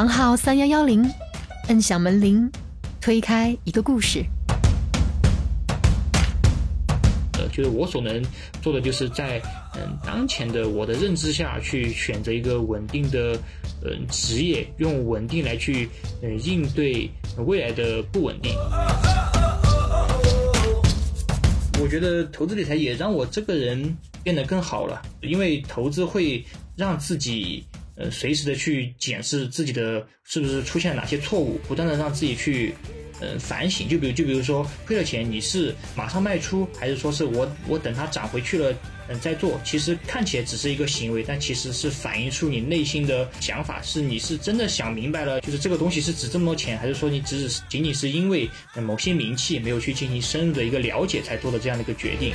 [0.00, 1.06] 房号三幺幺零，
[1.68, 2.50] 摁响门铃，
[3.02, 4.24] 推开一个故事。
[7.34, 8.24] 呃，就是我所能
[8.62, 9.42] 做的，就是在
[9.76, 13.38] 嗯当前的我的认知下去选择一个稳定的
[13.84, 15.86] 嗯职业，用稳定来去
[16.22, 17.06] 嗯应对
[17.44, 18.54] 未来的不稳定。
[21.78, 26.42] 我觉得投资理财也让我这个人变得更好了，因为投资会
[26.74, 27.62] 让自己
[27.96, 32.74] 呃随时的去检视自己的是不是出现哪些错误，不断的让自己去。
[33.22, 38.74] 嗯，反省就比如就比如说亏了钱，你是马上卖出，还是说是我我等它涨回去了，
[39.10, 39.60] 嗯再做？
[39.62, 52.32] 其实看起来只是一个行为，但其实是反映出你内心的想法，是你是真的想明白了，就是这个东西是值这么多钱，还是说你只是仅仅是因为某些名气没有去进行深入的一个了解才做的这样的一个决定？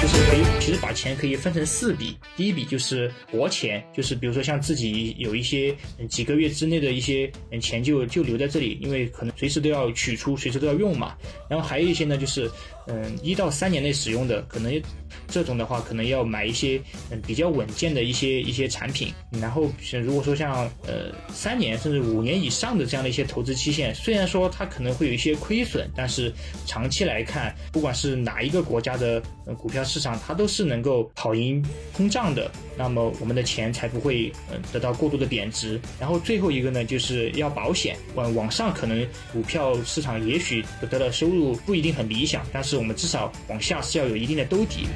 [0.00, 2.16] 就是可以，其实把钱可以分成四笔。
[2.34, 5.76] 第一笔就是活钱，就是比如说像自己有一些
[6.08, 11.14] 几个月之内的一些钱就就留在这里，因为可能随时都要取出，随时都要用嘛。
[11.50, 12.50] 然后还有一些呢，就是
[12.86, 14.80] 嗯一到三年内使用的，可能
[15.28, 19.12] 这种的话可能要买一些嗯比较稳健的一些一些产品。
[19.40, 19.70] 然后
[20.04, 26.32] 如果说像呃三年甚至五年以上的这样的一些投资期限，虽然说它可能会有一些亏损，但是
[26.66, 29.22] 长期来看，不管是哪一个国家的
[29.58, 31.64] 股票市场，它都是能够跑赢
[31.94, 35.80] 通胀的，那么我们的钱才不会嗯得到过度的贬值。
[35.98, 37.96] 然后最后一个呢，就是要保险。
[38.14, 44.86] 往往上可能股票市场也许得到收入不一定很理想，但是是我们至少往下是要有一定的兜底。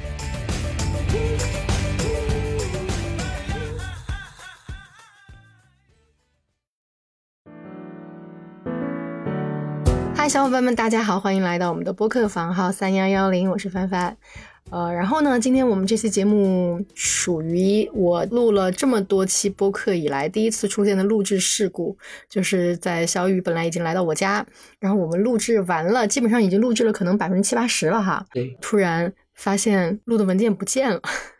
[10.15, 14.15] 嗨，小伙伴们，大家好，欢迎来到我们的播客房号三幺幺零，我是帆帆。
[14.71, 21.95] 呃，然后呢，今天我们这期节目属于我录了这么多期播客以来第一次出现的录制事故，
[22.27, 24.45] 就是在小雨本来已经来到我家，
[24.79, 30.99] 然后我们录制完了，基本上已经录制了可能百分之七八十了哈，对，突然发现录的文件不见了，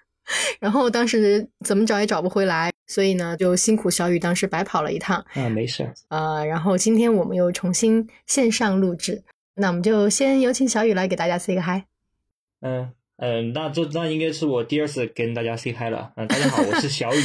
[0.62, 5.18] 然后当时怎么找也找不回来，所以呢，就辛苦小雨当时白跑了一趟。
[5.34, 5.92] 啊，没事。
[6.10, 9.24] 呃，然后今天我们又重新线上录制，
[9.56, 11.84] 那我们就先有请小雨来给大家 say 个 hi。
[12.62, 12.92] 嗯。
[13.18, 16.12] 嗯，那这那应该是我第二次跟大家 say hi 了。
[16.18, 17.20] 嗯，大家好，我是小雨。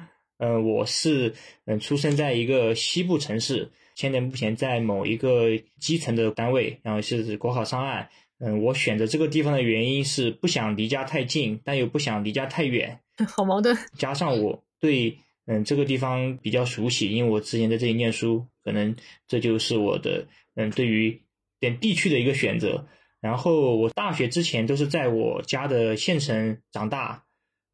[0.38, 1.34] 嗯，我是
[1.66, 8.08] 嗯出生在一个西部城市，现在目前在某一个基层的单位，然后是国考上岸。
[8.38, 13.00] 嗯，我选择这个地方的原因是不想离家太近，但又不想离家太远。
[13.28, 13.76] 好矛盾。
[13.98, 18.96] 加上我对嗯这个地方比较熟悉，因为我之前在这里念书，可能
[19.28, 21.20] 这就是我的嗯对于
[21.60, 22.86] 点地区的一个选择。
[23.24, 27.24] 然后我大学之前都是在我家的县城长大，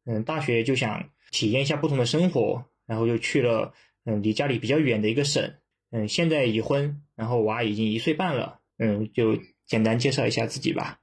[0.05, 3.73] 嗯，大学就想体验一下不同的生活，然后就去了
[4.05, 5.53] 嗯离家里比较远的一个省，
[5.91, 10.99] 嗯，现在已婚，然后娃已经一岁半了，嗯，就简单介绍一下自己吧。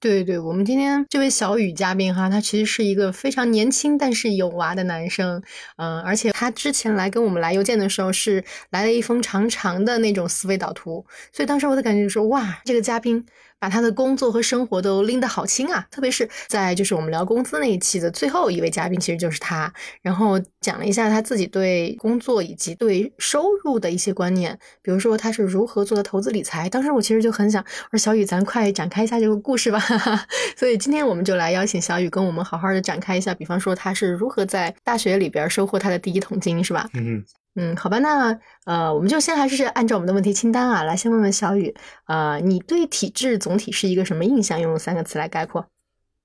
[0.00, 5.42] 对对，我们今天这位小雨嘉宾哈，他其实是一个非常年轻但是有娃的男生，
[5.76, 13.26] 嗯，而且他之前来跟我们来邮件的时候是来了一封长长的那种思维导图，所以当时我的感觉就是说，哇，这个嘉宾。
[13.60, 19.72] 把他的工作和生活都拎得好轻啊，特别是在就是我们聊工资那一期的最后一位嘉宾，其实就是他，
[20.02, 26.68] 然后讲了一下他自己对工作以及对收入的一些观念，比如说他是如何做的投资理财。
[26.68, 27.62] 当时我其实就很想，
[27.92, 29.78] 我说小雨，咱快展开一下这个故事吧。
[30.56, 36.88] 所以今天我们就来邀请小雨跟我们好好的展开一下，比方说他是如何在大学里边收获他的第一桶金，是吧？
[36.94, 37.22] 嗯。
[37.56, 41.74] 嗯，好吧，那呃，我们就先还是按照我们的问题清单啊，来先问问小雨，
[42.06, 44.60] 呃，你对体制总体是一个什么印象？
[44.60, 45.66] 用三个词来概括。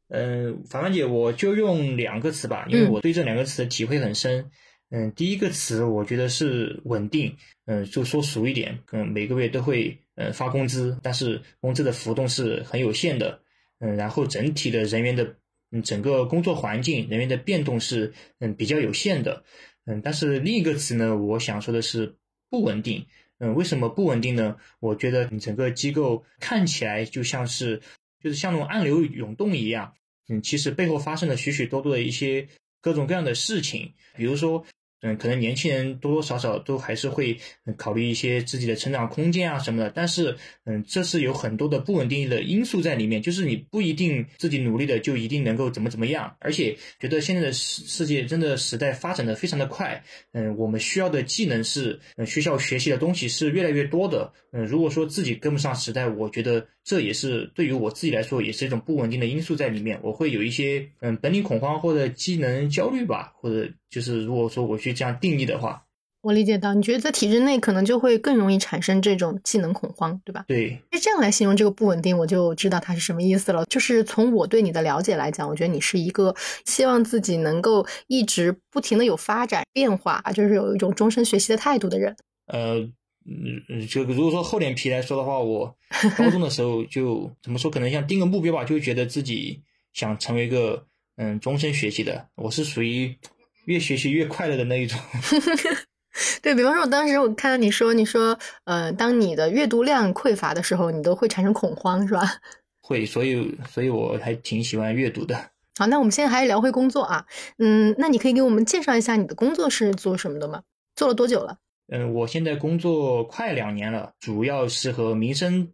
[0.08, 4.52] 嗯，凡凡姐，我就用两个词吧，因为我对这两个词的体会很深。
[4.92, 7.36] 嗯，第一个词我觉得是稳定，
[7.66, 13.40] 嗯，就说俗一点，嗯，每个月都会嗯发工资，但是工资的浮动是很有限的，
[13.80, 15.36] 嗯，然后整体的人员的
[15.72, 19.44] 嗯整个工作环境人员的变动是嗯比较有限的。
[19.86, 22.16] 嗯，但是另一个词呢，我想说的是
[22.50, 23.06] 不稳定。
[23.40, 24.58] 嗯，为什么不稳定呢？
[24.80, 27.82] 我觉得你整个机构看起来就像是，
[28.24, 29.94] 就是像那种暗流涌动一样。
[30.28, 32.48] 嗯，其实背后发生了许许多多的一些
[32.82, 34.66] 各种各样的事情，比如说。
[35.06, 37.38] 嗯，可能年轻人多多少少都还是会
[37.78, 50.04] 考虑一些自己的成长空间啊什么的，但是，嗯，这是有很多的不稳定的因素在里面，就是你不一定自己努力的就一定能够怎么怎么样，而且觉得现在的世世界真的时代发展的非常的快，
[50.34, 64.94] 嗯，我们需要的技能是，嗯，需要学习的东西是越来越多的，嗯，如果说自己跟不上时代，我觉得这也是对于我自己来说也是一种不稳定的因素在里面，我会有一些，嗯，本领恐慌或者技能焦虑吧，或者就是如果说我去。
[64.94, 65.84] 这样定义的话。
[66.22, 70.46] 我理解到，你觉得在体制内可能就会更容易产生这种技能恐慌，对吧？
[70.48, 73.66] 对，那这样来形容这个不稳定，我就知道它是什么意思了。
[73.66, 76.34] 就是从我对你的了解来讲，我觉得你是一个
[76.66, 82.16] 希望自己能够一直不停的有发展变化，就是有一种终身学习的态度的人。
[82.48, 82.88] 呃，
[83.28, 85.76] 嗯，就如果说厚脸皮来说的话，我
[86.18, 89.64] 高中的时候就怎么说，可能像定个目标吧，就觉得自己
[89.94, 90.86] 想成为一个
[91.18, 92.28] 嗯终身学习的。
[92.36, 93.18] 我是属于
[93.66, 95.00] 越学习越快乐的那一种。
[96.42, 102.22] 对比方说，我当时我看到你说，你说，呃，当你的阅读量匮乏的时候，你都会产生恐慌，是吧？
[102.80, 105.50] 会，所以，所以我还挺喜欢阅读的。
[105.78, 107.26] 好，那我们现在还是聊回工作啊。
[107.58, 110.62] 嗯，那你可以给我们介绍一下你的工作是做什么的吗？
[110.96, 111.58] 做了多久了？
[111.88, 115.72] 嗯，我现在工作快两年了，主要是和民生，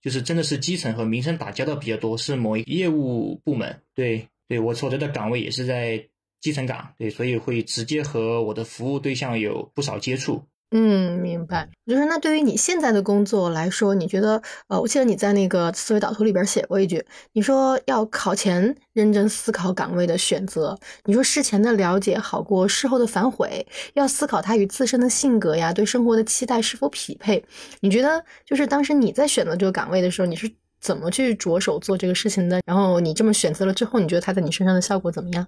[0.00, 3.82] 就是真的是基层和民生打交道比较多，是某一业务部门。
[3.94, 6.08] 对，对我所在的岗位也是在。
[6.40, 10.44] 基层岗对，所以会直接和我的服务对象有不少接触。
[10.76, 11.68] 嗯，明白。
[11.86, 17.00] 就是那对于你现在的工作来说，你觉得呃，我记得你在那个思维导图里边写过一句，
[17.32, 27.44] 你说要考前认真思考岗位的选择，你说事前的了解好过事后的反悔，要思考它与自身的性格呀、对生活的期待是否匹配。
[27.78, 30.50] 你觉得就是当时你在选择这个岗位的时候，你是
[30.80, 32.60] 怎么去着手做这个事情的？
[32.66, 35.46] 然后你这么选择了之后，你觉得它在你身上的效果怎么样？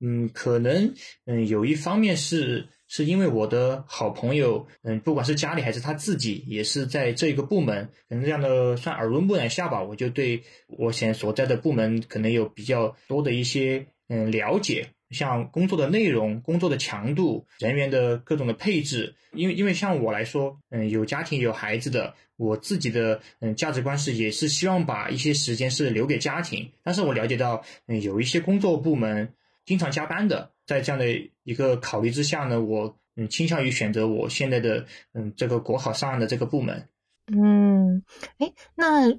[0.00, 0.94] 嗯，可能
[1.26, 29.32] 嗯，有一方面是是因为我的好朋友，嗯，不管是家里还是他自己，也是在这个部门，可能这样的算耳濡目染下吧，我就对我现在所在的部门可能有比较多的一些嗯了解，像工作的内容、工作的强度、人员的各种的配置，因为因为像我来说，嗯，有家庭有孩子的，我自己的嗯价值观是也是希望把一些时间是留给家庭，但是我了解到，嗯，有一些工作部门。
[29.64, 31.06] 经常加班的，在这样的
[31.44, 36.88] 一个考虑之下呢，我嗯倾向于选择我现在的嗯这个国考上岸的这个部门。
[37.32, 38.02] 嗯，
[38.38, 39.12] 哎，那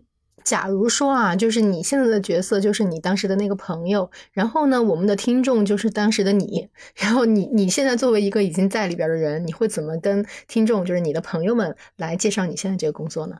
[0.43, 13.37] 假如说啊，就是你现在的角色就是你当时的那个朋友，然后呢，我们的听众就是当时的你，然后你你现在作为一个已经在里边的人，你会怎么跟听众，就是你的朋友们来介绍你现在这个工作呢？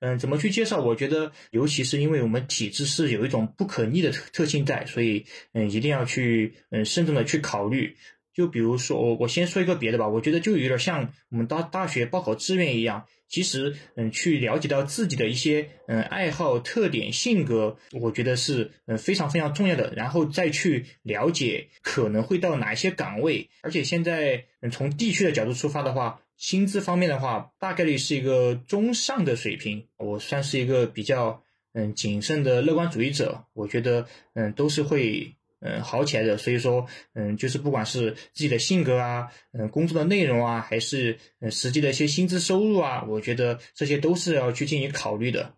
[0.00, 0.80] 嗯，怎么去介绍？
[0.80, 7.96] 我觉得，尤其是因为我们体制是有一种不可逆的特特性在，所以，嗯，一定要去，嗯，慎重的去考虑。
[8.34, 10.06] 就比如说，我我先说一个别的吧。
[10.06, 13.06] 我觉得就有点像我们大大学报考志愿一样。
[13.28, 19.94] 其实，嗯，去了解到自己的一些，嗯，爱好、特点、性格，我觉得是，嗯，非常非常重要的。
[19.96, 23.48] 然后再去了解可能会到哪一些岗位。
[23.62, 26.20] 而且现在，嗯，从地区的角度出发的话。
[26.36, 29.86] 薪资方面的话，大概率是一个中上的水平。
[29.96, 31.42] 我算是一个比较
[31.72, 36.36] 嗯谨慎的乐观主义者，我觉得嗯都是会嗯好起来的。
[36.36, 45.54] 所以说嗯就是不管是自己的性格啊，嗯工作的内容啊，还是嗯实际的一些薪资收入啊，我觉得这些都是要去进行考虑的。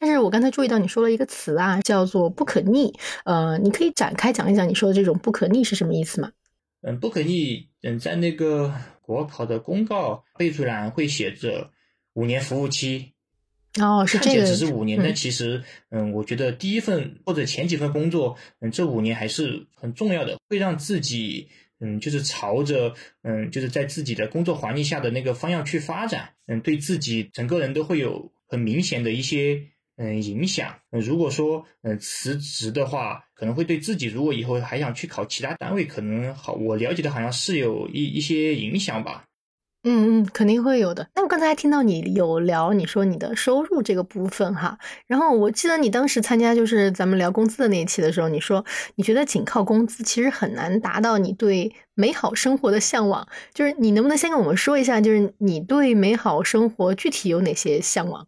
[0.00, 2.92] 但是我刚才注意到你说了一个词啊，叫做不可逆。
[3.24, 6.32] 呃，你可以展开讲一讲你说的这种不可逆是什么意思吗？
[6.82, 8.74] 嗯，不可逆，嗯，在那个。
[9.08, 11.70] 国考的公告备注栏会写着
[12.12, 13.14] 五年服务期，
[13.80, 21.48] 哦，是这个，只是五年，但其实，嗯，我觉得第一份或者前几份工作，嗯，这五年还是很重要的，会让自己，
[21.80, 22.92] 嗯，就是朝着，
[23.22, 29.62] 嗯，就是在自己的工作环境下的那个方向去发展，嗯，对自己整个人都会有很明显的一些。
[30.00, 30.78] 嗯，影响。
[30.90, 39.22] 如果说嗯辞职的话，可能会对自己，如果以后还想去考其他单位，可能好，我了解的好像是有一一些影响吧。
[39.84, 41.08] 嗯嗯，肯定会有的。
[41.14, 44.76] 那我刚才还听到你有聊，你说你的收入这个部分哈。
[45.06, 48.64] 然后我记得你当时参加就是咱们聊工资的那一期的时候，你说
[48.96, 53.28] 你觉得仅靠工资其实很难达到你对美好生活的向往。
[53.54, 58.26] 就是你能不能先跟我们说一下，就是你对美好生活具体有哪些向往？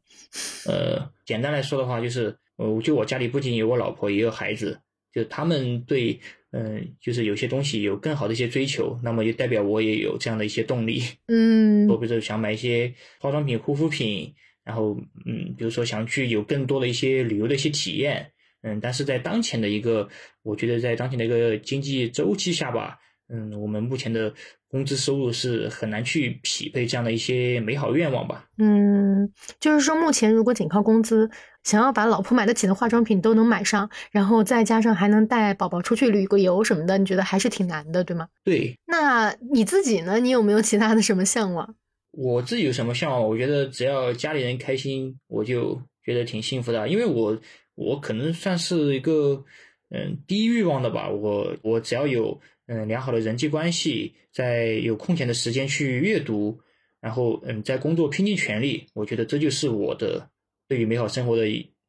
[0.66, 4.78] 呃，简单来说的话，就是呃，就我家里不仅有我老婆，也有孩子，
[5.12, 6.20] 就他们对。
[6.52, 11.00] 嗯，就是有些东西有更好的一些追求，那么就代表我也有这样的一些动力。
[11.30, 18.32] 嗯，我比如说想买一些化妆品、护肤品，然后嗯，比如说想去有更多的一些旅游的一些体验。
[18.62, 20.08] 嗯，但是在当前的一个，
[20.42, 22.98] 我觉得在当前的一个经济周期下吧，
[23.28, 24.34] 嗯，我们目前的
[24.70, 28.46] 工资收入是很难去匹配这样的一些美好愿望吧。
[28.58, 31.30] 嗯，就是说目前如果仅靠工资。
[31.62, 38.26] 想要把老婆买得起的化妆品都能买上，然后再加上还能带宝宝出去旅个游什么的，你觉得还是挺难的，对吗？
[38.42, 38.74] 对。
[38.86, 40.18] 那你自己呢？
[40.18, 41.74] 你有没有其他的什么向往？
[42.12, 43.22] 我自己有什么向往？
[43.22, 46.88] 我觉得只要家里人开心，我就觉得挺幸福的。
[46.88, 47.38] 因为我
[47.74, 49.44] 我可能算是一个
[49.90, 51.10] 嗯低欲望的吧。
[51.10, 52.40] 我我只要有
[52.72, 56.56] 嗯良好的人际关系，在有空闲的时间去阅读，
[57.00, 60.30] 然后嗯在工作拼尽全力，我觉得这就是我的
[60.68, 61.42] 对于美好生活的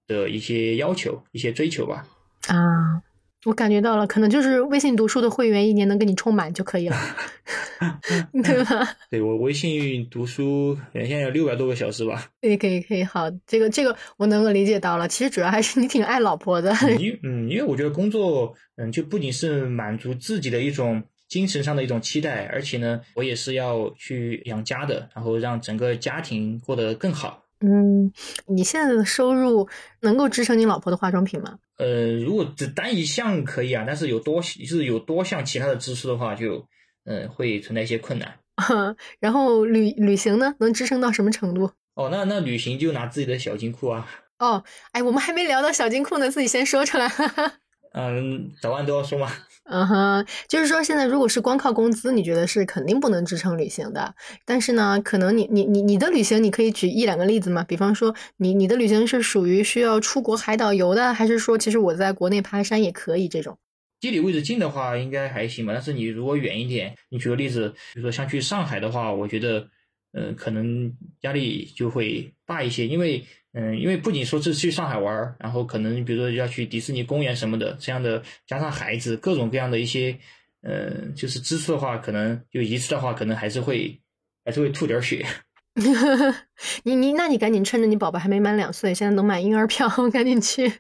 [0.07, 2.07] 的一些要求、一些追求吧。
[2.47, 3.03] 啊。
[3.45, 6.97] 我感觉到了，可能就是微信读书的会员一年能给你充满就可以了，
[8.43, 8.87] 对吧？
[9.09, 12.23] 对我微信读书原先有六百多个小时吧。
[12.41, 15.07] 可以可以可以，好，这个这个我能够理解到了。
[15.07, 16.71] 其实主要还是你挺爱老婆的。
[16.99, 27.43] 因 嗯，因为我觉得工作嗯，就不仅是满足自己的一种精神上的一种期待，而且呢，我也是要去养家的，然后让整个家庭过得更好。
[27.63, 28.11] 嗯，
[28.47, 29.67] 你现在的收入
[30.01, 31.57] 能够支撑你老婆的化妆品吗？
[31.81, 36.63] 呃，如果只单一项可以啊，但是有多就是有多项其他的支出的话，就
[37.05, 38.37] 嗯会存在一些困难。
[39.19, 41.71] 然后旅旅行呢，能支撑到什么程度？
[41.95, 44.07] 哦，那那旅行就拿自己的小金库啊。
[44.37, 47.11] 哦，哎，我们还没聊到小金库呢，自己先说出来。
[47.93, 49.29] 嗯，早晚都要说嘛？
[49.65, 54.13] 嗯哼，就是说现在如果是光靠工资，你觉得是肯定不能支撑旅行的。
[54.45, 57.63] 但是呢，可能你你你你的旅行，你可以举一两个例子嘛？
[57.63, 63.57] 比方说，你你的旅行是属于需要出国海岛游的，还是说其实我在国内爬山也可以这种？
[63.99, 69.67] 地理位置近的话应该还行吧，但是你如果远一点，你举个例子，比如说像去上海的话，我觉得，
[70.13, 73.25] 呃，可能压力就会大一些，因为。
[73.53, 80.17] 嗯，因为不仅说是去上海玩，然后可能比如说要去迪士尼公园什么的，这样的加上孩子各种各样的一些，
[80.61, 83.99] 呃，就是支出的话，可能就一次的话，可能还是会
[84.45, 85.25] 还是会吐点血。
[86.83, 90.71] 你你，那你赶紧趁着你宝宝还没满两岁，现在能买婴儿票， 赶紧去。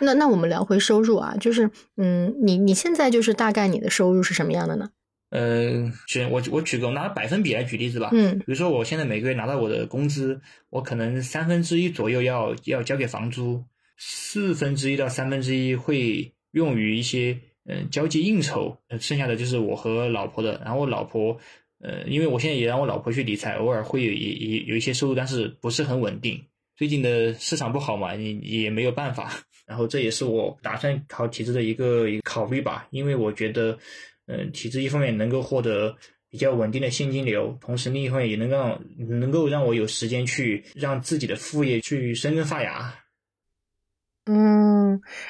[0.00, 4.90] 那那我们聊回收入啊，就是嗯，你你现在就是大概你的收入是什么样的呢？
[5.30, 8.10] 呃，举我我举个拿百分比来举例子吧。
[8.12, 13.64] 嗯，比如说我现在每个月拿到我的工资，我可能三分之一左右要要交给房租，
[13.96, 20.60] 四分之一到三分之一会用于一些嗯交际应酬，剩下的就是我和老婆的。
[20.64, 21.38] 然后我老婆，
[21.78, 26.42] 呃，因为我现在也让我老婆去理财，偶尔会有也也有一些收入，但是不是很稳定。
[26.74, 29.30] 最近的市场不好嘛，也也没有办法。
[29.64, 33.78] 然后这也是我打算考体制的一个一个考虑吧，因为我觉得。
[34.30, 35.96] 嗯，体制一方面能够获得
[36.28, 42.94] 比较稳定的现金流，同时另一方面也能让能够让我有时间去让自己的副业去生根发芽。
[44.26, 44.59] 嗯，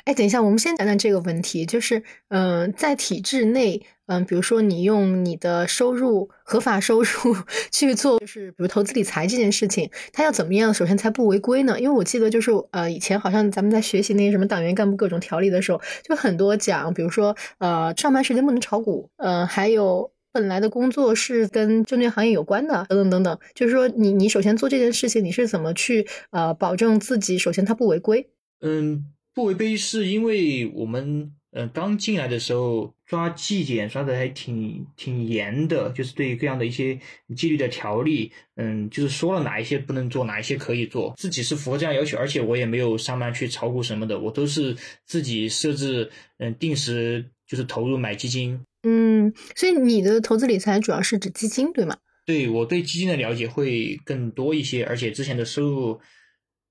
[0.04, 7.36] 哎，等一下，我们先讲讲这个问题，就是，嗯，在体制内，嗯，比如说你用你的收入、合法收入
[7.72, 11.78] 去做，就是比如投资理财这件事情，它要怎么样，首先才不违规呢？
[11.80, 28.28] 因为我记得就是，呃，以前好像咱们在学习那些什么党员干部各种条例的时候，就很多讲，比如说，呃，上班时间不能炒股，嗯，还有本来的工作是跟证券行业有关的，等等等等，就是说，你你首先做这件事情，你是怎么去，呃，保证自己首先它不违规？
[28.62, 36.98] 嗯，不违背是因为我们嗯刚进来的时候抓纪检抓的还挺挺严的，就是对各样的一些
[37.36, 48.60] 纪律的条例，嗯，就是说了哪一些不能做，哪一些可以做，自己是符合这样要求，而且我也没有上班去炒股什么的，我都是自己设置，嗯，定时就是投入买基金。
[48.82, 51.96] 嗯，所以你的投资理财主要是指基金对吗？
[52.26, 56.00] 对，我对基金的了解会更多一些，而且之前的收入。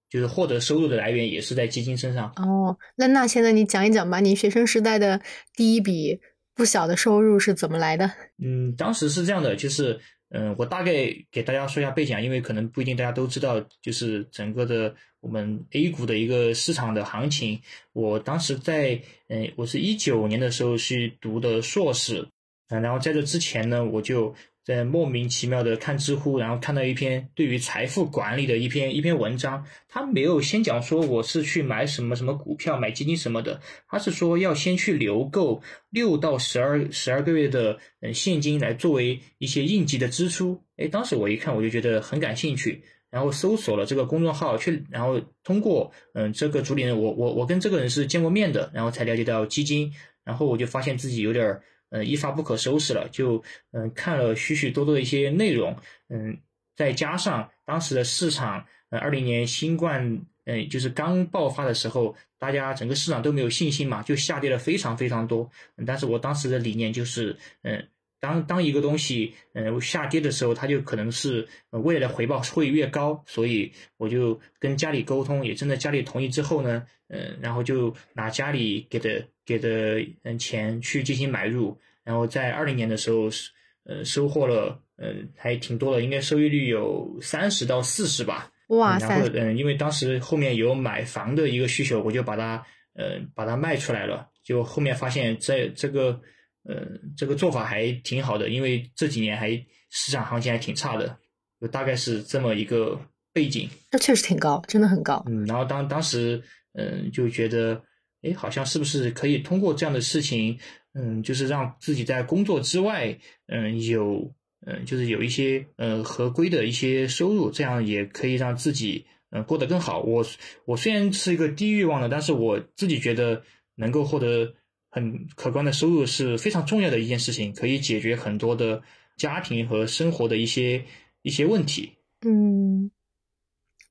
[0.09, 2.77] 就是获得收入的来源也是在基金身上哦。
[2.95, 5.21] 那那现在你讲一讲吧，你学生时代的
[5.55, 6.19] 第一笔
[6.55, 8.11] 不小的收入是怎么来的？
[8.43, 9.99] 嗯，当时是这样的，就是
[10.29, 10.93] 嗯，我大概
[11.31, 17.61] 给大家说一下背景，因为可能不一定大家都知道，就是整个的我们 A 股的一个市场的行情。
[17.93, 22.27] 我当时在嗯，我是一九年的时候去读的硕士，
[22.69, 24.33] 嗯，然后在这之前呢，我就。
[24.69, 35.59] 在莫名其妙的看知乎，然后看到一篇对于财富管理的一篇一篇文章，他没有先讲说我是去买什么什么股票、买基金什么的，他是说要先去留够
[35.89, 40.61] 六到十二十二个月的嗯现金来作为一些应急的支出。
[40.77, 49.91] 哎，当时我一看我就觉得很感兴趣，然后搜索了这个公众号，去然后通过嗯这个主理人，我我我跟这个人是见过面的，然后才了解到基金，
[50.23, 51.59] 然后我就发现自己有点。
[51.89, 55.75] 呃，一发不可收拾了，就嗯看了许许多多的一些内容，
[56.09, 56.37] 嗯，
[56.75, 65.49] 再加上当时的市场，呃，二零年新冠，嗯，就是刚爆发的时候，大家整个市场都没有信心嘛，就下跌了非常非常多。
[65.85, 67.87] 但是我当时的理念就是，嗯，
[68.19, 79.25] 当当一个东西，嗯，下跌的时候，它就可能是呃未来的回报会越高，所以我就跟家里沟通，也征得家里同意之后呢，嗯，然后就拿家里给的。
[79.49, 83.49] 给的嗯钱去进行买入，然后在二零年的时候是
[83.83, 88.51] 呃收获了嗯还挺多的，应该收益率有三十到四十吧。
[88.67, 89.07] 哇塞！
[89.07, 94.29] 然后嗯因为当时后面有买房的一个需求，我就把它呃把它卖出来了。
[94.43, 96.21] 就后面发现在这个
[96.63, 96.85] 呃，
[97.17, 99.49] 这个做法还挺好的，因为这几年还
[99.89, 101.17] 市场行情还挺差的，
[101.59, 102.99] 就大概是这么一个
[103.33, 103.67] 背景。
[103.91, 105.23] 那确实挺高，真的很高。
[105.27, 107.81] 嗯，然后当当时，嗯，就觉得，
[108.21, 110.59] 哎，好像是不是可以通过这样的事情，
[110.93, 114.31] 嗯，就是让自己在工作之外，嗯，有，
[114.67, 120.01] 嗯，就是有一些，呃，合规的一些收入，这样也可以让自己，嗯，过得更好。
[120.01, 120.23] 我
[120.65, 123.41] 我虽然是一个低欲望的，但是我自己觉得
[123.75, 124.53] 能够获得。
[124.91, 128.81] 很可观的收入是非常重要的一件事情，可以解决很多的
[129.15, 130.83] 家庭和生活的一些
[131.21, 131.93] 一些问题。
[132.25, 132.89] 嗯，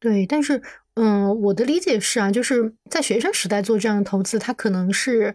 [0.01, 0.61] 对，但是，
[0.95, 5.35] 嗯，我的理解是啊，就是在学生时代做这样的投资，它可能是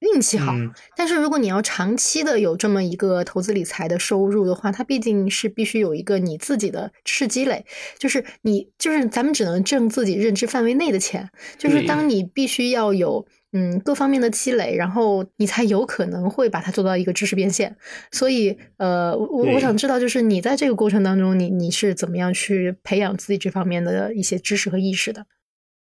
[0.00, 0.54] 运气好。
[0.96, 7.66] 但是如果你要长期的有这么一个投资理财的收入的话，它毕竟是必须有一个你自己的知识积累，
[7.98, 13.26] 就是你就是咱们只能挣自己认知范围内的钱，就是当你必须要有。
[13.52, 17.74] 嗯，各方面的积累，然后你才有可能会把它做到一个知识变现。
[18.10, 25.26] 所以，呃，我我想知道，就是你在这个过程当中，你你是怎么样去培养自己这方面的一些知识和意识的？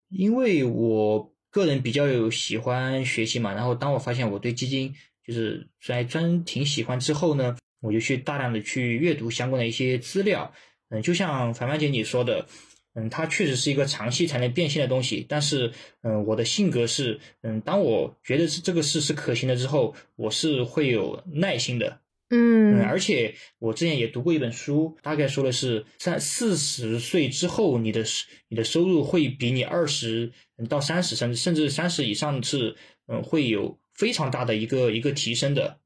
[0.09, 4.93] 因为我个人比较有喜欢学习嘛，然后当我发现我对基金
[5.25, 10.51] 就是在专挺喜欢之后呢，我就去大量的去阅读相关的一些资料。
[10.89, 12.45] 嗯，就像樊凡姐你说的。
[12.95, 15.71] 嗯，它确实是一个长期才能变现的东西，但是，
[16.03, 28.03] 嗯，我的性格是，嗯，当我觉得是这个事是可行的之后，我是会有耐心的，嗯，而且我之前也读过一本书，大概说的是三四十岁之后，你的
[28.47, 30.31] 你的收入会比你二十
[30.69, 32.75] 到三十甚至甚至三十以上是，
[33.07, 35.79] 嗯，会有非常大的一个一个提升的，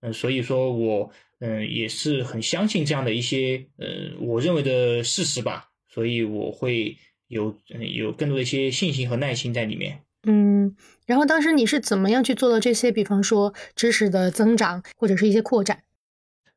[0.00, 5.67] 嗯，所以说我，嗯，也是很相信这样的一些，呃，我认为的事实吧。
[5.88, 7.58] 所以我会有
[7.94, 10.02] 有更多的一些信心和耐心在里面。
[10.26, 10.76] 嗯，
[11.06, 12.92] 然后当时你是怎么样去做到这些？
[12.92, 15.82] 比方说知识的增长或者是一些扩展。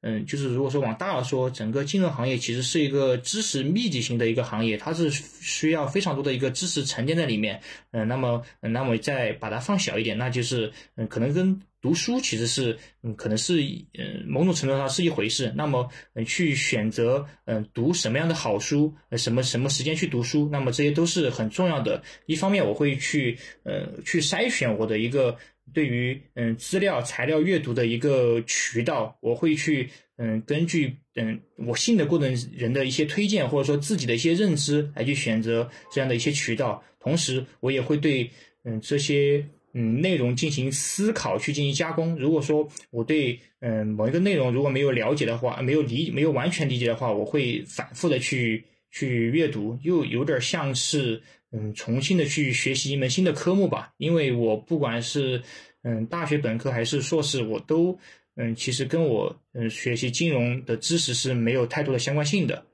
[0.03, 7.61] 嗯，就是如果说往大了说，整个金融行业其实是一个知识密集型的一个行业，它是需要非常多的一个知识沉淀在里面。
[7.91, 13.61] 嗯，那么，那么再把它放小一点，那就是，嗯，可能跟读书其实是，嗯，可能是，
[13.97, 15.51] 嗯，某种程度上是一回事。
[15.55, 22.03] 那么，嗯，去选择，嗯，读什么样的好书，什么什么时间去读书，那么这些都是很重要的。
[22.27, 25.37] 一方面，我会去，呃，去筛选我的一个。
[25.73, 36.83] 对于嗯资料材料阅读的一个渠道，我会去嗯根据嗯我信得过的人的一些推荐，或者说自己的一些认知来去选择这样的一些渠道。
[36.99, 38.29] 同时，我也会对
[38.65, 42.15] 嗯这些嗯内容进行思考，去进行加工。
[42.17, 51.21] 如果说我对嗯某一个内容如果没有了解的话，没有理没有完全理解的话，我会反复的去去阅读，又有点像是。
[51.53, 55.43] 嗯，重新的去学习一门新的科目吧，因为我不管是
[55.83, 57.99] 嗯大学本科还是硕士，我都
[58.37, 62.65] 嗯其实跟我嗯学习金融的知识是没有太多的相关性的。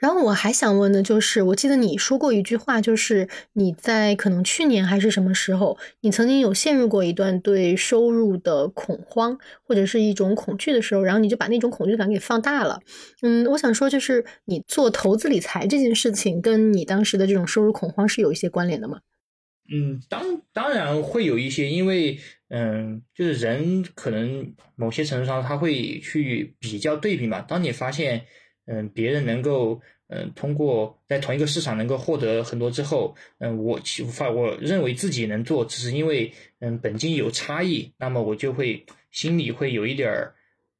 [0.00, 12.80] 然后我还想问的就是，我记得你说过一句话，就是你在可能去年还是什么时候，你曾经有陷入过一段对收入的恐慌或者是一种恐惧的时候，然后你就把那种恐惧感给放大了。
[13.20, 19.00] 嗯，我想说，就是你做投资理财这件事情，跟你当时的这种收入恐慌是有一些关联的吗？
[19.70, 27.42] 嗯，当当然会有一些，因为嗯，就是人可能某些程度上他会去比较对比嘛。
[27.42, 28.24] 当你发现。
[28.70, 33.80] 嗯，别人能够嗯通过在同一个市场能够获得很多之后，嗯，我
[34.12, 40.34] 发我认为自己能做，只是因为嗯本金有差异，那么我就会心里会有一点儿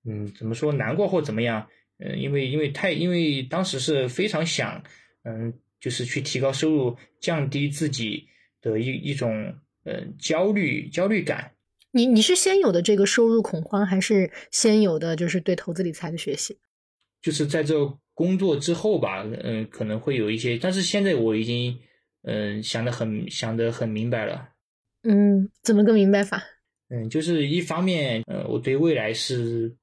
[0.05, 1.67] 嗯怎么说难过或怎么样，
[1.99, 4.85] 嗯，因为因为太因为当时是非常想
[5.25, 8.29] 嗯就是去提高收入，降低自己
[8.63, 11.53] 的一一种嗯焦虑焦虑感。
[11.93, 16.57] 你你是先有的这个收入恐慌，还是先有的就是对投资理财的学习？
[17.23, 17.75] 就是在这
[18.15, 21.79] 工作之后吧，嗯，可能会有一些，但是现在我已经，
[22.23, 24.51] 嗯，想的很想的很明白了。
[25.03, 26.43] 嗯，怎么个明白法？
[26.89, 29.75] 嗯，就是一方面，呃，我对未来是，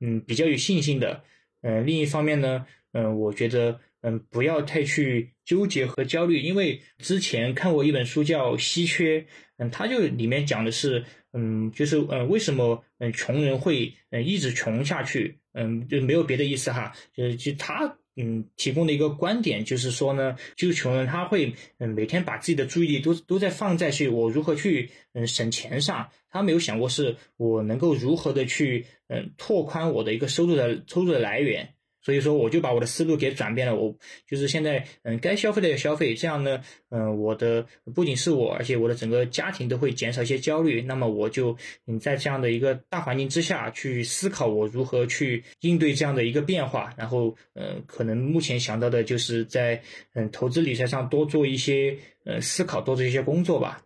[0.00, 1.22] 嗯，比较有信心的。
[1.62, 9.20] 嗯，另一方面呢，嗯，我觉得，嗯，不要太去纠结和焦虑，因为之前看过一本书叫《稀缺》，
[9.58, 15.38] 嗯，它就里面讲的是，嗯，就是，嗯，为什么，嗯，穷人会，嗯，一直穷下去？
[15.54, 33.76] 嗯，就没有别的意思哈，就是就他嗯提供的一个观点就是说呢，就是穷人他会嗯每天把自己的注意力都都在放在去我如何去嗯省钱上，他没有想过是我能够如何的去嗯拓宽我的一个收入的收入的来源，所以说，我就把我的思路给转变了。
[33.76, 36.60] 我就是现在，嗯，该消费的要消费，这样呢，
[36.90, 40.82] 嗯，我的不仅是我，而且我的整个家庭都会减少一些焦虑。
[40.82, 46.92] 那么，我就嗯，在这样的一个大环境之下去思考，我如何去应对这样的一个变化。
[46.96, 49.80] 然后，嗯，可能目前想到的就是在
[50.14, 53.80] 嗯投资理财上多做一些呃思考，多做一些工作吧。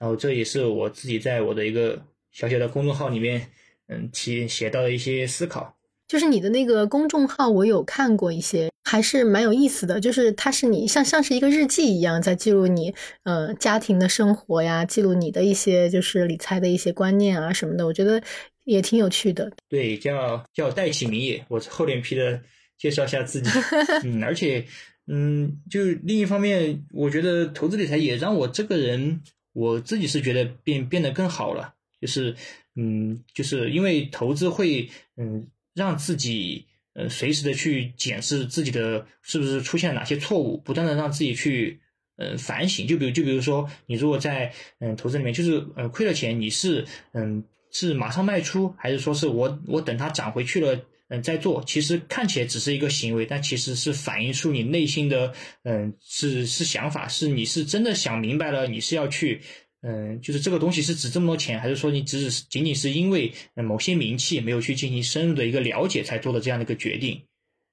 [0.00, 2.02] 然后，这也是我自己在我的一个
[2.32, 3.48] 小小的公众号里面，
[3.86, 5.76] 嗯，提写到的一些思考。
[6.10, 10.00] 就是你的那个公众号，我有看过一些，还是蛮有意思的。
[10.00, 12.92] 就是它是你像像是一个日记一样，在记录你
[13.22, 18.20] 呃家庭的生活呀，记录你的一些就是理财的一些观念啊什么的，我觉得
[18.64, 19.52] 也挺有趣的。
[19.68, 22.42] 对，叫叫戴起名也，我厚脸皮的
[22.76, 23.48] 介绍一下自己。
[24.02, 24.64] 嗯，而且
[25.06, 31.74] 嗯，就另一方面，我觉得投资理财也让我这个人，我自己是觉得变变得更好了。
[32.00, 32.34] 就是
[32.74, 35.46] 嗯，就是因为投资会嗯。
[35.74, 41.80] 让自己呃随时的去检视自己的是不是出现哪些错误，不断的让自己去
[42.16, 42.86] 呃反省。
[42.86, 51.62] 就比如就比如说，你如果在嗯投资里面就是呃亏了钱，你是嗯是马上卖出，还是说是我我等它涨回去了嗯再做？
[51.64, 55.32] 其实看起来只是一个行为，但其实是反映出你内心的
[55.64, 59.40] 嗯是是想法，是你是真的想明白了，你是要去。
[59.82, 67.22] 嗯，就是这个东西是值这么多钱，还是说你只是仅仅是因为某些名气没有去进行深入的一个了解才做的这样的一个决定？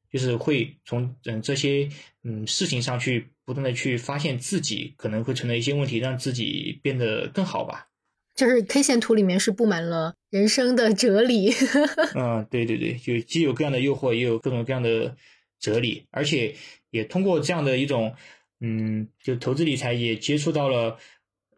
[0.09, 1.89] 就是会从嗯这些
[2.23, 7.89] 嗯事情上去不断的去发现自己可能会存在一些问题，让自己变得更好吧。
[8.33, 11.51] 就是 K 线图里面是布满了人生的哲理。
[12.15, 15.17] 嗯，对对对，就既有各样的诱惑，也有各种各样的
[15.59, 16.55] 哲理，而且
[16.89, 18.15] 也通过这样的一种
[18.61, 20.97] 嗯，就投资理财也接触到了。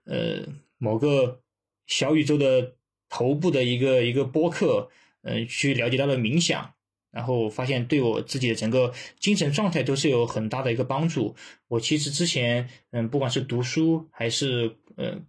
[0.10, 0.44] 呃，
[0.80, 1.44] 某个
[1.86, 2.74] 小宇宙的
[3.10, 4.90] 头部的一个一个播客，
[5.22, 6.74] 嗯，去了解到了冥想，
[7.12, 11.36] 然后发现对我自己的整个精神状态都是有很大的一个帮助。
[11.68, 15.22] 我其实之前，嗯，不管是读书还是呃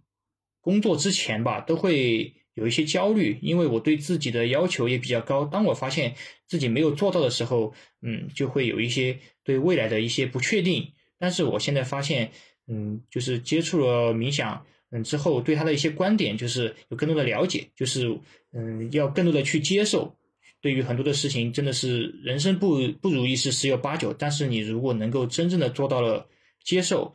[0.61, 5.45] 工作之前吧，都会有一些焦虑，因为我对自己的要求也比较高。
[5.45, 6.15] 当我发现
[6.47, 10.93] 自己没有做到的时候，嗯，就会有一些对未来的一些不确定。
[11.19, 12.31] 但是我现在发现。
[12.71, 18.17] 嗯，就是接触了冥想，嗯之后，对他的一些观点就是有更多的了解，就是
[18.53, 20.15] 嗯要更多的去接受。
[20.61, 26.27] 对于很多的事情，真的是人生不不如意事十有八九，但是你如果能够真正的做到了
[26.63, 27.13] 接受，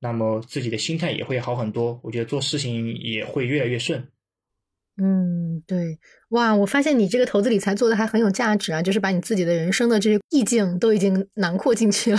[0.00, 2.00] 那么自己的心态也会好很多。
[2.02, 4.08] 我觉得做事情也会越来越顺。
[5.00, 5.98] 嗯，对，
[6.30, 12.18] 哇，我发现你这个投资理财做的还很有价值啊，就是把你自己的人生的这些意境都已经囊括进去了。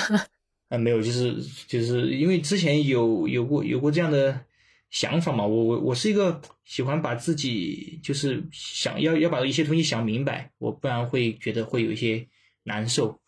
[0.72, 1.36] 啊，没有，就是
[1.68, 4.46] 就是因为之前有有过有过这样的
[4.90, 12.26] 想法嘛，我我我是一个喜欢把自己就是想要要把一些东西想明白，我不然会觉得会有一些
[12.64, 13.21] 难受。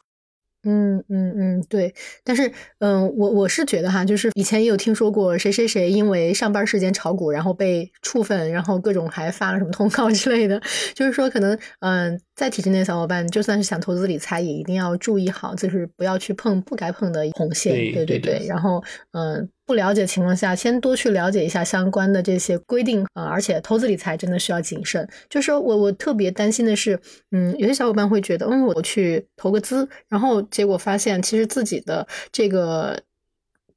[0.63, 10.61] 嗯嗯嗯，对，但是嗯，我我是觉得哈，就是以前也有听说过谁谁谁因为上班时间炒股，然后被处分，然后各种还发了什么通告 之类的，
[10.95, 12.19] 就是说可能嗯。
[12.35, 17.71] 在体制内的小伙伴，就算是想投资理财，也一定要注意好，就是不要去碰不该碰的红线。
[17.93, 18.43] 对对对。
[18.47, 23.23] 然后，嗯，不了解情况下，先多去了解一下相关的这些规定啊。
[23.25, 25.07] 而且，投资理财真的需要谨慎。
[25.29, 26.99] 就是我我特别担心的是，
[27.31, 32.99] 嗯，有些小伙伴会觉得，嗯，我去投个资，然后结果发现其实自己的这个。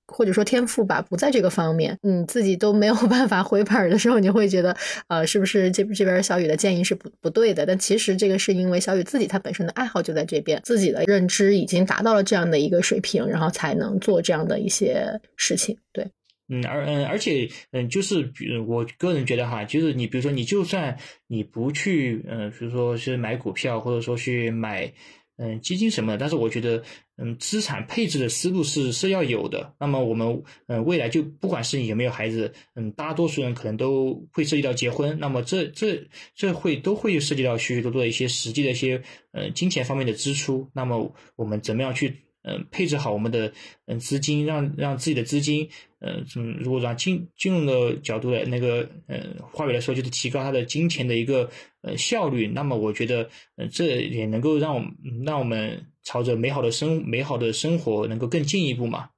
[0.09, 4.77] 或者说天赋吧，不在这个方面，你自己都没有 办法回本的时候，你会觉得，
[5.09, 7.67] 呃，是不是这这边小雨的建议是不不对的？
[7.67, 15.77] 但其实这个是因为小雨自己他本身的爱好就在这边，自己的认知已经达到了这样的一个水平，然后才能做这样的一些事情。
[15.93, 16.09] 对，
[16.49, 24.93] 嗯，而嗯，而且嗯，就是比如我个人觉得哈，就是你比如说你就算你不去，嗯，比如说是买股票，或者说去买。
[25.39, 26.83] 嗯，基金什么的，但是我觉得，
[27.17, 29.75] 嗯，资产配置的思路是是要有的。
[29.79, 35.19] 那么我们，嗯，未来就不管是你有没有孩子，嗯，大多数人可能都会涉及到结婚。
[35.21, 40.71] 那么这这这会都会涉及到许许多多的一些实际的一些，呃，金钱方面的支出。
[40.73, 42.26] 那么我们怎么样去？
[42.47, 43.53] 嗯，配置好我们的
[43.87, 51.51] 嗯资金，让让自己的资金，呃，嗯，如果让金金融的角度来那个，呃，话语来说，就是提高它的金钱的一个
[51.83, 52.47] 呃效率。
[52.47, 59.11] 那么，我觉得，呃，这也能够让我们让我们朝着美好的生美好的生活能够更进一步嘛。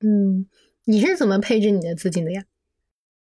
[0.00, 0.48] 嗯，
[0.84, 2.44] 你是怎么配置你的资金的呀？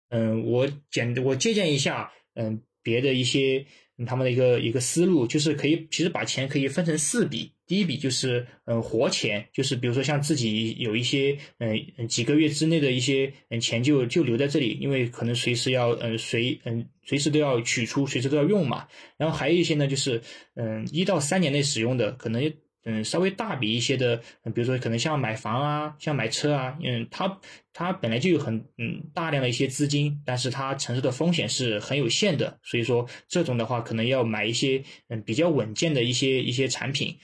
[0.09, 3.67] 嗯，我简我借鉴一下，嗯，别的一些。
[4.07, 7.52] 他们的一个一个思路就是可以，其实把钱可以分成四笔。
[7.73, 18.87] 第一笔就是嗯活钱，就是比如说像自己有一些嗯几个月之内的一些嗯钱就就留在这里，因为可能随时要嗯随嗯随时都要取出，随时都要用嘛。
[19.17, 20.21] 然后还有一些呢，就是
[20.53, 22.53] 嗯一到三年内使用的，可能
[22.85, 24.17] 嗯稍微大笔一些的，
[24.53, 27.39] 比如说可能像买房啊，像买车啊，嗯，它
[27.73, 37.17] 它本来就有很嗯大量的一些资金，但是它承受的风险是很有限的，所以说这种的话可能要买一些嗯比较稳健的一些一些产品，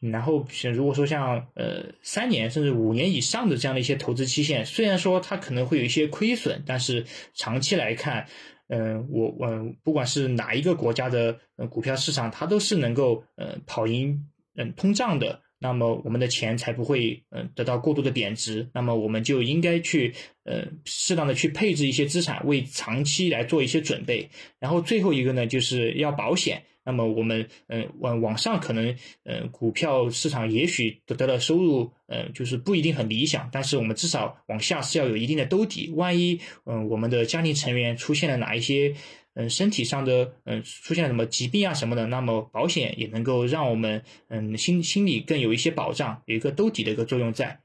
[0.00, 8.26] 然后如果说像呃三年甚至五年以上的这样的一些投资期限，虽然说它可能会有一些亏损，但是长期来看。
[8.66, 14.18] 嗯，我我不管是哪一个国家的股票市场，它都是能够呃跑赢
[14.56, 20.14] 嗯通胀的，那么我们的钱才不会嗯得到过度的贬值，那么我们就应该去
[20.44, 24.28] 呃适当的去配置一些资产，为长期来做一些准备。
[24.58, 26.64] 然后最后一个呢，就是要保险。
[26.86, 35.90] 那么我们嗯往往上可能嗯股票市场也许得到了收入嗯就是不一定很理想，但是我们至少往下是要有一定的兜底。
[35.96, 38.94] 万一嗯我们的家庭成员出现了哪一些
[39.34, 47.60] 嗯身体上的嗯出现什么疾病啊什么的，那么保险也能够让我们嗯心心里更有一些保障，有一个兜底的一个作用在。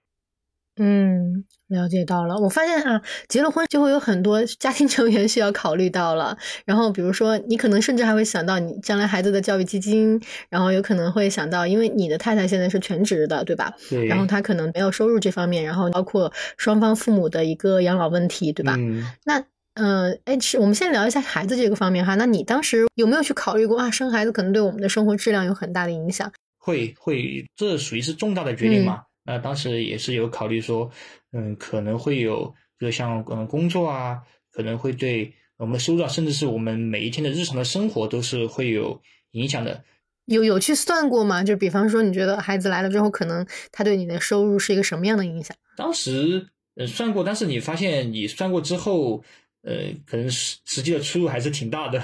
[0.81, 2.37] 嗯，了解到了。
[2.37, 6.37] 我发现啊，结了婚就会有很多家庭成员需要考虑到了。
[6.63, 13.73] 然后，比如说，你可能甚至还会想到你将来孩子的教育基金，然后有可能会想到，因为你的太太现在是全职的，对吧？
[13.89, 14.05] 对。
[14.05, 18.75] 然后她可能没有收入这方面，然后包括双方父母的一个养老问题，对吧？
[18.77, 19.05] 嗯。
[19.25, 19.43] 那，
[19.79, 22.15] 嗯，哎，是，我们先聊一下孩子这个方面哈。
[22.15, 23.89] 那你当时有没有去考虑过啊？
[23.89, 26.29] 生孩子可能对我们的生活质量有很大的影响？
[26.57, 29.03] 会会，这属于是重大的决定吗？
[29.23, 30.91] 那当时也是有考虑说，
[31.31, 34.19] 嗯，可能会有，就像嗯工作啊，
[34.51, 39.81] 可能会对我们的收入，甚至是我们每一天的日常的生活都是会有影响的。
[40.25, 41.41] 有有去算过吗？
[41.41, 45.55] 就比方说，你觉得孩子来了之后，可能他对你的收入是一个什么样的影响？
[45.77, 49.23] 当时呃算过，但是你发现你算过之后，
[49.63, 52.03] 呃，可能实实际的出入还是挺大的。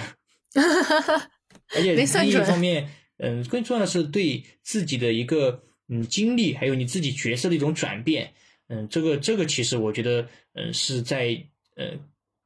[1.76, 5.62] 而且另一方面，嗯，更重要的是对自己的一个。
[5.88, 8.34] 嗯，经历还有你自己角色的一种转变，
[8.70, 11.40] 嗯，这个这个其实我觉得，嗯，是在
[11.76, 11.92] 呃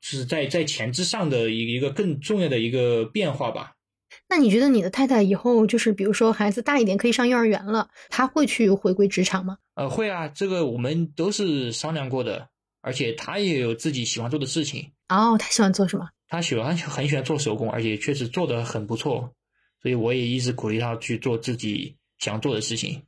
[0.01, 3.77] 是在在钱之上的一一个更重要的一个变化吧。
[4.27, 9.57] 那你觉得你的太太以后就是比如说孩子大一点可以上幼儿园了，她会去回归职场吗？
[9.75, 12.49] 呃，会啊，这个我们都是商量过的，
[12.81, 14.91] 而且她也有自己喜欢做的事情。
[15.09, 16.09] 哦，他喜欢做什么？
[16.27, 19.33] 他喜欢 很喜欢做手工，而且确实做的很不错，
[19.81, 23.03] 所以我也一直鼓励他去做自己想做的事情。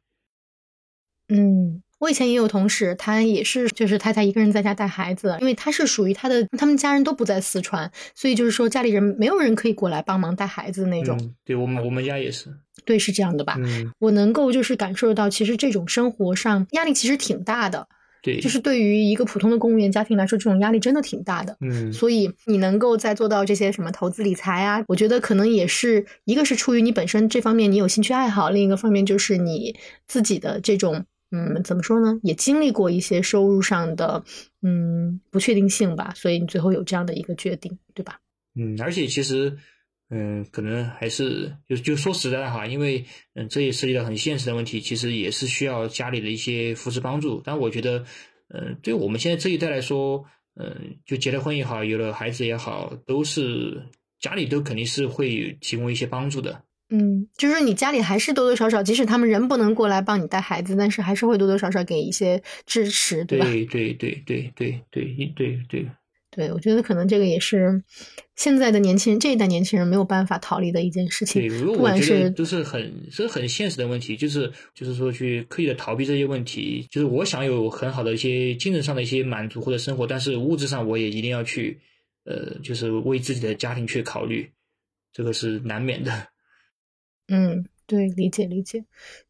[1.30, 11.34] 嗯，我以前也有同事，他也是就是太太一个人在家带孩子，因为他是属于他的，他们家人都不在四川，所以就是说家里人没有人可以过来帮忙带孩子那种。
[11.46, 13.56] 对我们我们家也是，对是这样的吧？
[14.00, 17.88] 我能够就是感受到，其实这种生活上压力其实挺大的。
[18.22, 21.58] 对，就是对于一个普通的公务员家庭来说，这种压力真的挺大的。
[21.62, 29.76] 嗯，所以你能够在做到这些什么投资理财啊，我觉得可能也是一个是出于你本身这方面你有兴趣爱好，另一个方面就是你
[30.08, 31.06] 自己的这种。
[31.34, 32.20] 嗯，怎么说呢？
[32.24, 34.22] 也经历过一些收入上的
[34.62, 38.20] 嗯不确定性吧，所以你最后有这样的一个决定，对吧？
[38.60, 39.56] 嗯，而且其实
[40.14, 47.42] 嗯，可能还是就就说实在的哈，因为嗯，这也涉及到很现实的问题，其实也是需要家里的一些扶持帮助。
[47.46, 48.04] 但我觉得，
[48.50, 50.26] 嗯，对我们现在这一代来说，
[50.60, 53.84] 嗯，就结了婚也好，有了孩子也好，都是
[54.20, 56.62] 家里都肯定是会提供一些帮助的。
[56.90, 63.46] 嗯，就是你家里还是多多少少，即使他们人不能过来帮你带孩子，但是还是会多多少少给一些支持，对吧？
[63.46, 65.90] 对对对对对对对对。
[66.32, 67.84] 对，我觉得可能这个也是
[68.38, 71.46] 现在的年轻人这一代年轻人没有办法逃离的一件事情。
[71.46, 76.88] 对，不管是都是很是很现实的问题，就是就是说去刻意的逃避这些问题。
[76.90, 81.82] 就是我想有很好的一些精神上的一些满足或者生活，但是物质上我也一定要去
[82.24, 84.50] 呃，就是为自己的家庭去考虑，
[85.12, 86.28] 这个是难免的。
[87.28, 88.86] 嗯，对，理解理解。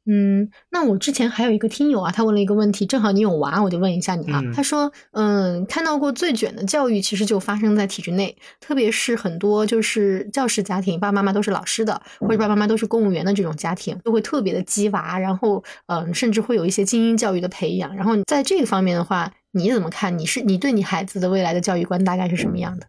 [0.05, 4.39] 嗯，那我之前还有一个听友啊，他问了一个问题，正好你有娃，我就问一下你啊。
[4.53, 17.95] 他说，嗯，看到过最卷的教育，其实就发生在体制内，特别是很多就是教师家庭，爸爸妈妈都是老师的，或者爸爸妈妈都是公务员的这种家庭，都会特别的鸡娃，然后，嗯，甚至会有一些精英教育的培养。
[17.95, 20.19] 然后在这个方面的话，你怎么看？
[20.19, 22.85] 你是你对你孩子的未来的教育观大概是什么样的？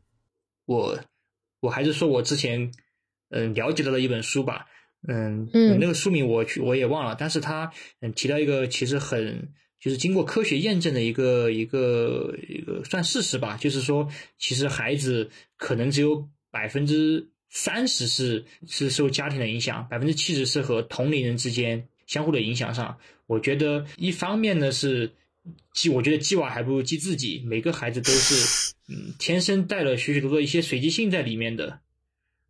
[0.66, 0.98] 我，
[1.61, 2.70] 我还是说我之前，
[3.30, 4.66] 嗯，了解到的一本书吧。
[5.08, 9.48] 嗯嗯，那个书名我去我也忘了，但是他嗯提到一个其实很
[9.80, 22.96] 就是经过科学验证的一个一个一个算事实吧，就是说其实孩子可能只有百分之三十是是受家庭的影响，百分之七十是和同龄人之间相互的影响上。
[23.26, 25.10] 我觉得一方面呢是
[25.74, 31.80] 鸡，我觉得鸡娃还不如鸡自己，每个孩子都是嗯天生带了许许多多一些随机性在里面的。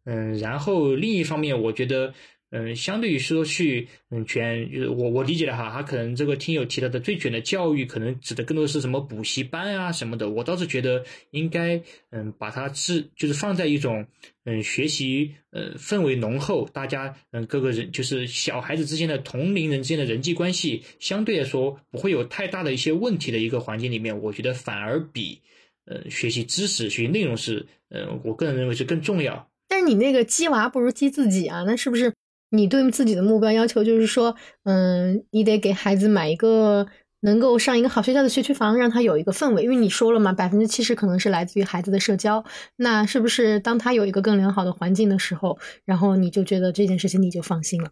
[0.05, 2.13] 嗯，然后另一方面我觉得。
[2.55, 10.29] 嗯，相对于说去嗯卷，我我理解的哈，他可能这个听友提到的最卷的教育，可能指的更多是什么补习班啊什么的。
[10.29, 14.07] 我倒是觉得应该嗯把它是就是放在一种
[14.45, 25.41] 嗯学习呃氛围浓厚，大家嗯各个人就是小孩子之间的同龄人之间的人际关系相对来说不会有太大的一些问题的一个环境里面，我觉得反而比
[25.87, 29.49] 呃学习知识、学习内容是呃我个人认为是更重要。
[29.69, 32.13] 但是你那个鸡娃不如鸡自己啊，那是不是？
[32.53, 36.87] 你对自己的目标要求就是说，嗯，你得给孩子买一个
[37.21, 39.63] 能够上一个好学校的学区房，让他有一个氛围。
[39.63, 42.45] 因为你说了嘛，百分之七十可能是来自于孩子的社交。
[42.77, 47.91] 那是不是当他有一个更良好的环境的时候，然后你就觉得这件事情你就放心了？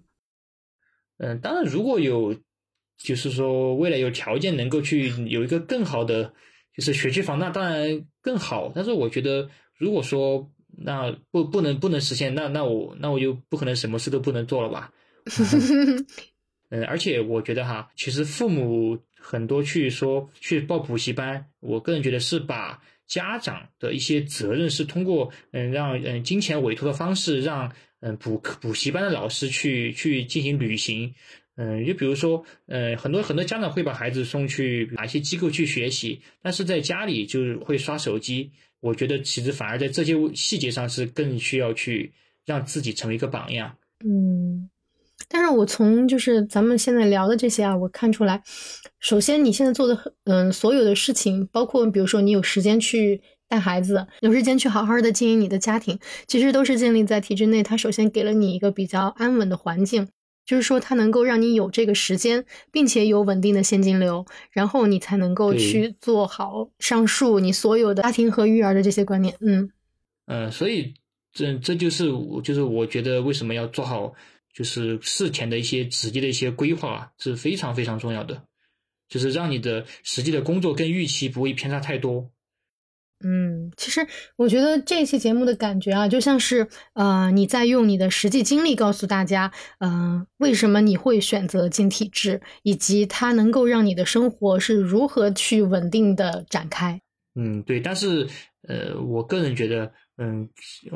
[1.19, 2.35] 嗯，当然，如果有，
[2.99, 6.33] 就是说未来有条件能够去有一个更好的
[6.77, 8.71] 就是学区房，那当然更好。
[8.75, 10.51] 但是我觉得，如果说
[10.83, 14.93] 那不不能不能实现，那那我那我就不可能什么事都不能做了吧？
[16.71, 31.15] 嗯，而且我觉得哈，其实父母很多去说去报补习班，我个人觉得是把家长的一些责任是通过嗯让嗯金钱委托的方式让嗯补补习班的老师去去进行履行。
[31.57, 38.53] 嗯，就比如说，呃，很多很多家长会把孩子送去哪些机构去学习，但是在家里就是会刷手机。
[38.81, 42.13] 我觉得其实反而在这些细节上是更需要去
[42.45, 43.77] 让自己成为一个榜样。
[44.05, 44.71] 嗯，
[45.29, 48.43] 但是我从就是咱们现在聊的这些啊，我看出来，
[48.99, 60.09] 首先你现在做的嗯所有的事情，包括比如说你有时间去带孩子，有时间去好好的经营你的家庭，其实都是建立在体制内，它首先给了你一个比较安稳的环境。
[60.51, 69.37] 就是说，它能够让你有这个时间，并且有稳定的现金流，然后你才能够去做好上述你所有的家庭和育儿的这些观念。
[69.39, 69.71] 嗯
[70.27, 70.95] 嗯，所以
[71.33, 74.13] 这这就是我就是我觉得为什么要做好
[74.53, 78.43] 就是事前的一些直接的一些规划是非常非常重要的，
[79.09, 82.29] 就是让你的实际的工作跟预期不会偏差太多。
[83.23, 84.07] 嗯，其实
[84.37, 96.99] 我觉得这期节目的感觉啊，就像是呃，你在用你的实际经历告诉大家，嗯，为什么你会选择进体制，以及它能够让你的生活是如何去稳定的展开。
[97.35, 97.79] 嗯，对。
[97.79, 98.27] 但是
[98.63, 100.49] 呃，我个人觉得，嗯，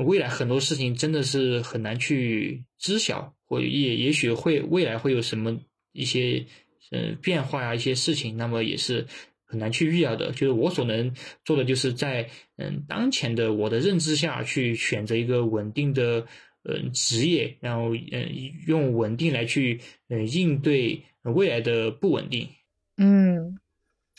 [0.07, 5.55] 未来很多事情真的是很难去知晓，或也也许会未来会有什么
[5.93, 6.47] 一些
[6.91, 9.07] 呃变化呀，一些事情，那么也是。
[9.55, 11.15] 很难去预料的，就是我所能
[11.45, 16.27] 做的，就是在嗯当前的我的认知下去选择一个稳定的
[16.65, 18.29] 嗯职业，然后嗯
[18.67, 22.49] 用稳定来去嗯应对未来的不稳定。
[22.97, 23.57] 嗯，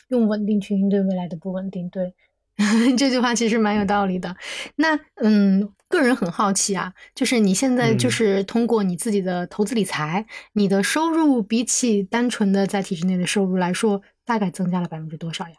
[0.08, 2.14] 用稳定去应对未来的不稳定，对
[2.96, 4.34] 这句话其实蛮有道理的。
[4.76, 14.00] 那嗯，个人很好奇啊，就是你现在就是通过你自己的投资理财，你的收入比起单纯的在体制内的收入来说。
[14.26, 15.54] 大概增加了百分之多少呀？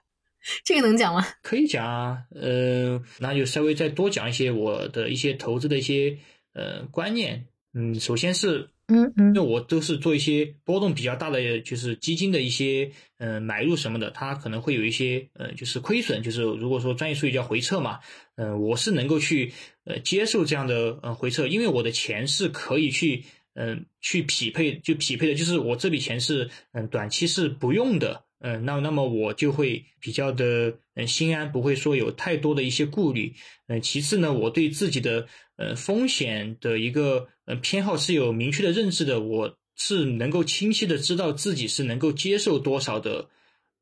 [0.63, 1.25] 这个能讲吗？
[1.41, 6.19] 可以讲啊，呃，那就稍微再多讲一些我的一些投资的一些
[6.53, 7.47] 呃观念。
[7.73, 17.99] 嗯，首先是，嗯嗯，因为我都是做一些波动比较大的，就是基金的一些呃买入什么的，它可能会有一些呃就是亏损，就是如果说专业术语叫回撤嘛，
[18.35, 19.53] 嗯，我是能够去
[19.83, 28.26] 呃接受这样的呃回撤，因为我的钱是可以去嗯去匹配，就匹配的，就是我这笔钱是嗯短期是不用的。
[28.39, 33.33] 嗯，那那么我就会比较的嗯心安，不会说有太多的一些顾虑。
[33.67, 43.27] 嗯，其次呢，我对自己的呃风险的一个呃偏好是有明确的认知的，我是能够清晰的知道自己是能够接受多少的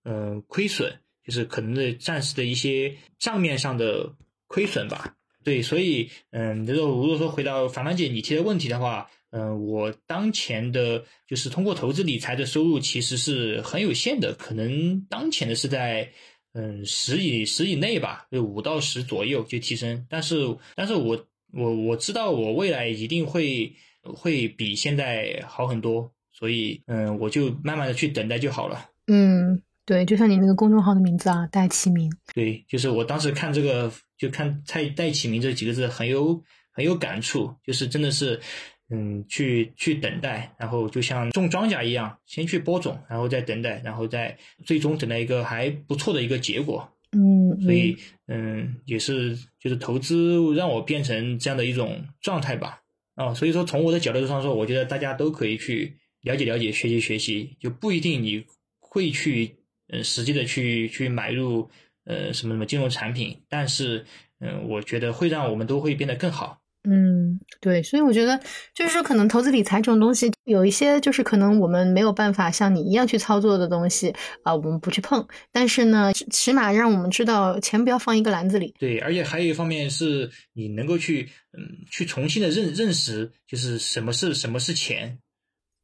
[0.05, 4.15] 嗯亏损，就是可能的暂时的一些账面上的
[4.47, 5.15] 亏损吧。
[5.43, 9.09] 对，所以嗯，如果如果说回到凡凡姐你提的问题的话。
[9.37, 16.09] 嗯，我当前的就是通过投资理财的收入其实是很有限的，可能当前的是在
[16.53, 20.07] 嗯十以十以内吧，就五到十左右就提升。
[20.09, 20.37] 但是，
[20.73, 28.89] 但是我我我知道我未来一定会会比现在好很多，所以嗯，我就慢慢的去等待就好了。
[29.07, 32.09] 嗯，对，就像你那个公众号的名字啊，戴启明。
[32.33, 38.39] 对，就是我当时看这个，就看蔡戴启明这几个字，很有很有感触，就是真的是。
[38.89, 46.87] 嗯，去去等待，然后就像种庄稼一样，先去播种，然后再等待，然后再最终等待一个还不错的一个结果。
[47.11, 52.81] 嗯，所以嗯，也是就是投资让我变成这样的一种状态吧。
[53.15, 58.45] 啊，所以说从我的角度上说，我觉得大家都可以去了解了解，学习学习，就不一定你
[58.79, 59.55] 会去
[59.87, 61.69] 呃实际的去去买入
[62.03, 64.05] 呃什么什么金融产品，但是
[64.39, 66.61] 嗯，我觉得会让我们都会变得更好。
[66.87, 68.39] 嗯，对，所以我觉得
[68.73, 74.13] 就是说，可能投资理财这种东西，有一些就是可能我们没有办法像你一样去操作的东西
[74.43, 75.27] 啊，我们不去碰。
[75.51, 78.73] 但是呢，起码让我们知道钱不要放一个篮子里。
[78.77, 85.17] 对，而且还有一方面是你能够去嗯，去重新的认认识，就是什么是什么是钱。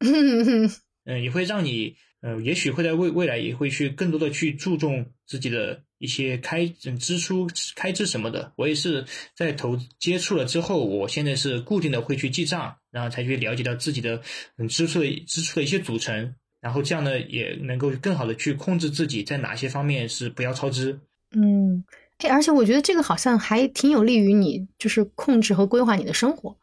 [1.04, 5.82] 嗯，也会让你呃，也许会在未未来也会去更多的去注重自己的。
[6.02, 6.66] 一些开
[6.98, 7.46] 支出、
[7.76, 9.04] 开支什么的，我也是
[9.36, 14.20] 在投接触了之后，我现在是固定的会去记账，然后才去了解到自己的
[14.58, 20.98] 嗯支出的支出的一些组成，然后这样呢也能够更好的去控制自己在哪些方面是不要超支。
[21.36, 21.84] 嗯，
[22.18, 26.58] 哎而且我觉得这个好像还挺有利于你，就是控制和规划你的生活。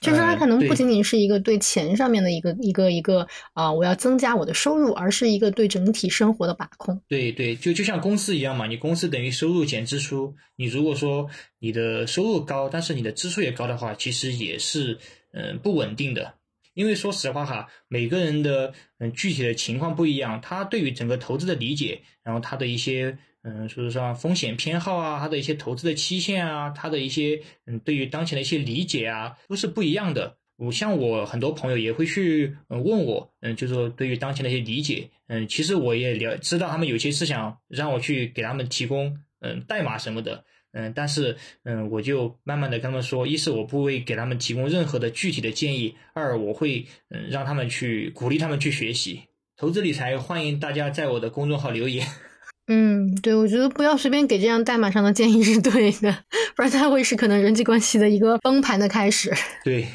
[0.00, 7.00] 就是它可能不仅仅是一个对钱上面的一个一个一个啊，我要增加我的收入，而是一个对整体生活的把控。
[7.08, 10.34] 对对，就就像公司一样嘛，你公司等于收入减支出。
[10.56, 11.28] 你如果说
[11.58, 14.98] 你的收入高，但是你的支出也高的话，其实也是
[15.32, 16.34] 嗯不稳定的。
[16.74, 23.18] 因为说实话哈，每个人的嗯具体的情况不一样，他对于整个投资的理解，然后他的一些。
[23.44, 30.38] 嗯，说实说风险偏好啊，他的一些投资的期限啊，他的一些嗯，对于当前的一些理解啊，都是不一样的。
[30.56, 49.22] 我像我很多朋友也会去嗯问我，嗯，就说对于当前的一些理解，嗯，其实我也了知道他们有些是想让我去给他们提供嗯代码什么的，嗯，但是嗯，我就慢慢的跟他们说，一是我不会给他们提供任何的具体的建议，二我会嗯让他们去鼓励他们去学习
[49.56, 52.06] 投资理财，欢迎大家在我的公众号留言。
[52.66, 56.24] 嗯，对，我觉得不要随便给这样代码上的建议是对的，
[56.56, 59.30] 不然它会是可能人际关系的一个崩盘的开始。
[59.62, 59.86] 对，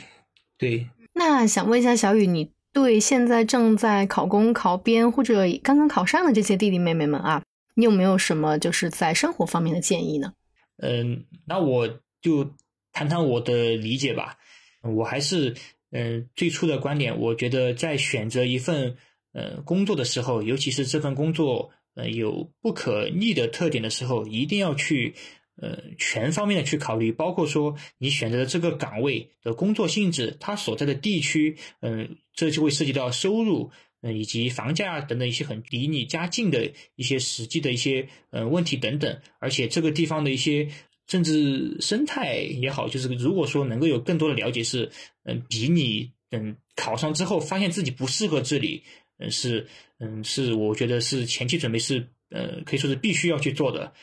[0.55, 0.87] 对。
[1.13, 7.43] 那想问一下小雨，你对现在正在考公、考编或者刚刚考上的这些弟弟妹妹们啊，
[7.73, 10.33] 你有没有什么就是在生活方面的建议呢？
[10.77, 11.89] 嗯，那我
[12.21, 12.53] 就
[12.93, 14.37] 谈谈我的理解吧。
[14.83, 15.55] 我还是
[15.91, 18.95] 嗯最初的观点，我觉得在选择一份
[19.33, 21.71] 呃工作的时候，尤其是这份工作。
[21.99, 25.13] 呃，有不可逆的特点的时候，一定要去
[25.57, 33.71] 呃全方面的去考虑，包括说你选择的这个岗位的工作性质，它所在的地区，嗯，这就会涉及到收入，
[34.01, 40.69] 嗯，以及房价等等一些很离你家近的一些实际的一些呃问题等等，而且这个地方的一些
[41.05, 44.89] 政治生态也好，就是如果说能够有更多的了解，是
[45.25, 48.83] 嗯，比你等考上之后发现自己不适合这里。
[49.19, 49.67] 嗯，是，
[49.99, 53.93] 嗯，是，我觉得是前期准备是，呃，可以说是必须要去做的，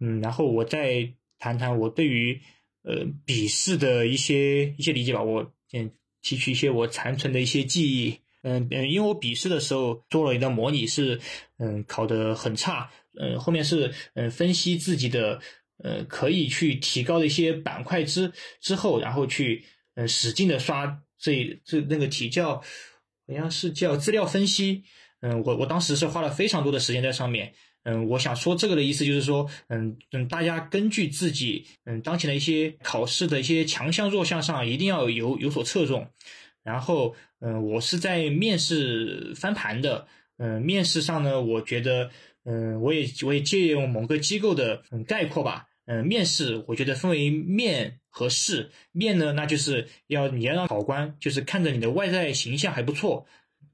[0.00, 2.40] 嗯，然后我再谈谈我对于，
[2.82, 11.20] 呃，笔试的一些一些理解吧，我先提取一些我残存的一些记忆，嗯嗯，因为我笔试的时候做了一道模拟，是，
[11.58, 15.40] 嗯，考得很差，嗯，后面是，嗯，分析自己的，
[15.84, 19.64] 呃，可以去提高的一些板块之之后，然后去，
[19.94, 22.60] 嗯，使劲的刷这这那个题叫。
[23.26, 24.84] 好像是叫资料分析，
[25.20, 27.54] 嗯，我我当时是花了非常多的时间在上面，
[27.84, 36.08] 嗯，我想说这个的意思就是说，嗯嗯，大家根据自己嗯当前的一些考试的一些强项弱项上，一定要有有所侧重。
[36.62, 40.06] 然后，嗯，我是在面试翻盘的，
[40.38, 42.10] 嗯，面试上呢，我觉得，
[42.44, 45.66] 嗯，我也我也借用某个机构的嗯概括吧。
[45.86, 48.70] 嗯，面试我觉得分为面和试。
[48.92, 53.26] 面呢，那就是要你要让考官就是看着你的外在形象还不错，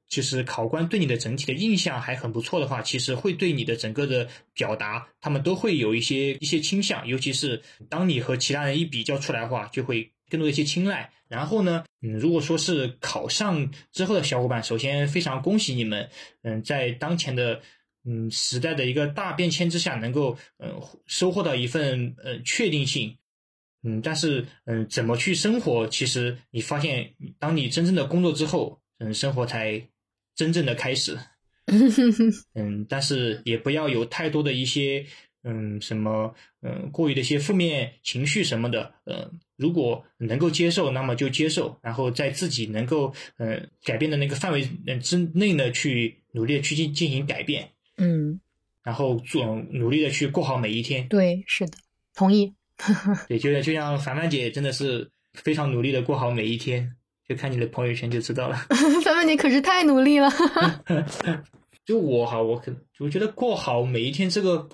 [0.08, 7.06] 就是考官对你的整体的印象还很不错的话，其实会对你的整个的表达，他们都会有一些一些倾向。
[7.06, 11.12] 尤其是当你和其他人一比较出来的话，就会更多一些青睐。
[11.28, 16.11] 然后呢，嗯，如果说是考上之后的小伙伴，首先非常恭喜你们，
[16.42, 17.61] 嗯，在当前的。
[18.05, 23.18] 嗯，时代的一个大变迁之下，能够嗯收获到一份呃确定性，
[23.82, 29.88] 嗯，但是嗯怎么去生活，其实你发现，当你真正的工作之后，嗯，生活才
[30.34, 31.18] 真正的开始，
[32.55, 35.05] 嗯，但是也不要有太多的一些
[35.44, 44.66] 嗯什么嗯过于的一些负面情绪什么的，嗯，如果能够接受，那么就接受，然后在自己能够嗯改变的那个范围
[45.03, 47.70] 之内呢，去努力去进进行改变。
[48.01, 48.40] 嗯，
[48.82, 51.07] 然后做努力的去过好每一天。
[51.09, 51.76] 对，是的，
[52.14, 52.55] 同意。
[53.28, 56.96] 对，就像就像凡凡姐真的是非常努力的过好每一天，
[57.28, 58.57] 就看你的朋友圈就知道了。
[59.05, 60.30] 凡凡姐可是太努力了。
[61.84, 64.66] 就我哈，我可我觉得过好每一天这个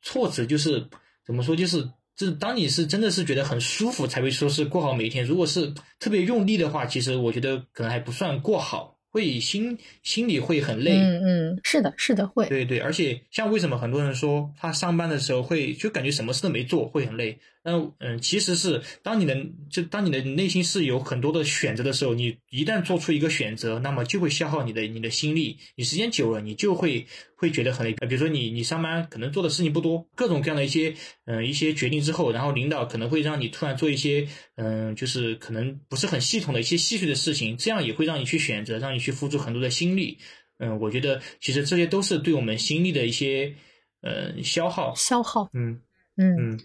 [0.00, 0.88] 措辞就是
[1.26, 1.82] 怎么说，就是
[2.16, 5.24] 就是当你是真的是觉得很舒服才会说是过好每一天。
[5.24, 8.89] 如果是特别用力的话，其实我觉得可能还不算过好。
[9.10, 10.92] 会心心里会很累。
[10.96, 11.22] 嗯
[11.54, 12.48] 嗯，是的，是的，会。
[12.48, 17.38] 对对，而且像为什么很多人说他上班的时候会就感觉什么事都没做，会很累。
[17.62, 19.36] 那嗯，其实是当你的
[19.68, 25.58] 就当你的内心是有很多的选择的时候，你一旦做出一个选择，那么就会消耗你的你的心力。
[25.76, 27.06] 你时间久了，你就会
[27.36, 27.92] 会觉得很累。
[28.08, 30.94] 比如说你你上班可能做的事情不多，各种各样的一些
[31.26, 40.16] 嗯一些决定之后，然后领导可能会让你突然做一些嗯就是可能不是很系统的一些细碎的事情，这样也会让你去选择，让你去付出很多的心力。
[40.58, 43.54] 嗯，我觉得其实这些都是对我们心力的一些
[44.00, 45.50] 嗯消耗消耗。
[45.52, 45.78] 嗯
[46.16, 46.60] 嗯嗯。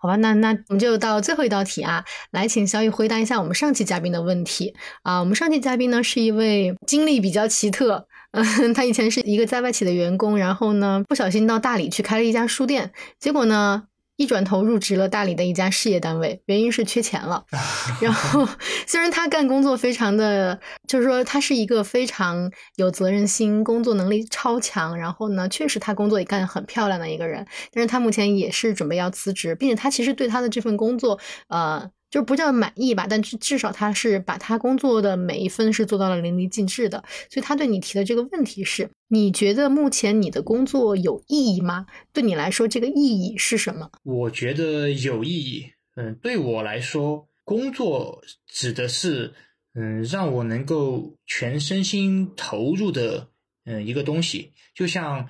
[0.00, 5.20] 好吧，那那我们就到最后一道题啊，来请小雨回答一下我们上期嘉宾的问题啊。
[5.20, 13.84] 我们上期嘉宾呢是一位经历比较奇特，嗯，他以前是一个在外企的员工，然后呢不小心到大理去开了一家书店，结果呢。
[14.20, 17.42] 一转头入职了大理的一家事业单位，原因是缺钱了。
[18.02, 18.46] 然后
[18.86, 27.46] 虽然他干工作非常的，就是说他是一个非常有责任心、工作能力超强，然后呢，确实他工作也干得很漂亮的一个人。
[27.72, 31.18] 但是他目前也是准备要辞职，并且他其实对他的这份工作，
[31.48, 31.90] 呃。
[32.10, 41.86] 就不叫满意吧，但至至少他是把他工作的每一分是做到了淋漓尽致的，所以他对你提的这个问题是：你觉得目前你的工作有意义吗？
[42.12, 43.90] 对你来说，这个意义是什么？
[44.02, 45.70] 我觉得有意义。
[45.94, 49.32] 嗯，对我来说，工作指的是
[49.74, 53.28] 嗯，让我能够全身心投入的
[53.64, 55.28] 嗯一个东西，就像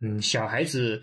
[0.00, 1.00] 嗯小孩子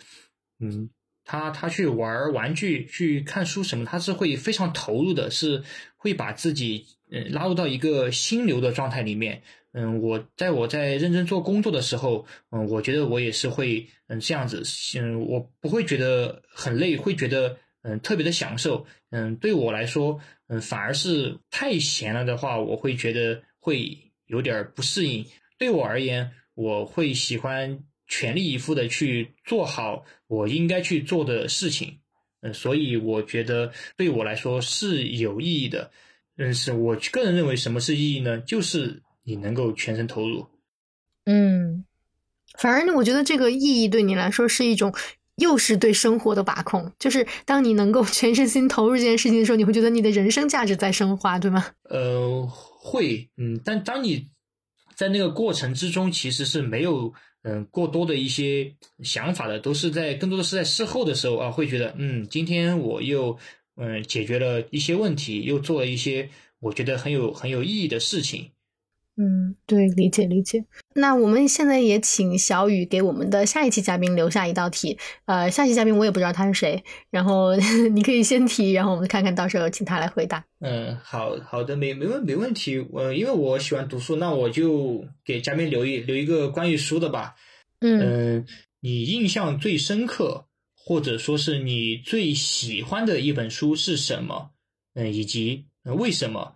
[0.59, 0.89] 嗯。
[1.25, 5.63] 他他去玩玩具、去看书什么，他是会非常投入的，是
[5.97, 9.41] 会把自己嗯拉入到一个心流的状态里面。
[9.73, 14.63] 嗯，我在我在认真做工作的时候，嗯，我觉得我也是会嗯这样子，
[14.97, 18.85] 嗯，我不会觉得很累，会觉得嗯特别的享受。
[19.09, 25.25] 嗯，对我来说，嗯，反而是太闲了的话，我会觉得会有点不适应。
[25.57, 27.79] 对我而言，我会喜欢。
[28.07, 31.99] 全力以赴的去做好我应该去做的事情，
[32.41, 35.91] 嗯，所以我觉得对我来说是有意义的。
[36.37, 38.39] 嗯，是我个人认为什么是意义呢？
[38.41, 40.45] 就是你能够全身投入。
[41.25, 41.83] 嗯，
[42.59, 44.93] 反而呢，我觉得这个意义对你来说是一种，
[45.37, 46.91] 又是对生活的把控。
[46.99, 51.65] 就是当你能够全身心投入这件事情的时候，你会觉得你的人生价值在升华，对吗？
[51.89, 54.27] 呃，会，嗯，但当你
[54.95, 57.13] 在那个过程之中，其实是没有。
[57.47, 63.37] 嗯，过多的一些想法的，都是在更多的是在事后的时候啊，会觉得，嗯，今天我又
[63.77, 66.27] 嗯解决了一些问题，又做了一些
[66.59, 68.49] 我觉得很有很有意义的事情。
[69.17, 70.65] 嗯，对，理解理解。
[70.95, 74.97] 那我们现在也请小雨给我们的下一期嘉宾留下一道题。
[75.23, 77.55] 呃，下期嘉宾我也不知道他是谁，然后
[77.95, 80.43] 你可以先提，然后我们看看到时候请他来回答。
[80.59, 82.85] 嗯，好好的，没没问没问题。
[82.93, 87.35] 呃因为我喜欢读书，那我就给嘉宾留一留一个关于书的吧。
[87.79, 88.45] 嗯，
[88.81, 94.49] 你印象最深刻，或者说是你最喜欢的一本书是什么？
[94.93, 96.54] 嗯，以及为什么？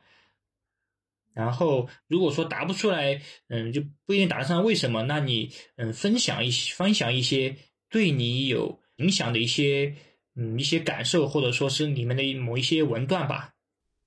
[1.40, 5.04] 然后，如果说答不出来，嗯，就不一定答得上为什么。
[5.04, 7.56] 那你，嗯，分享一些分享一些
[7.90, 9.96] 对你有影响的一些，
[10.36, 13.54] 嗯，一些感受，或者说是里面的某一些文段吧。